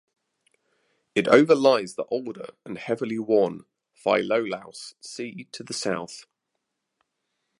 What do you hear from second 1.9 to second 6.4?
the older and heavily worn Philolaus C to the south.